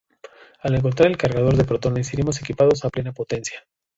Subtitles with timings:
[0.61, 3.63] Al encontrar el cargador de protones iremos equipados a plena potencia.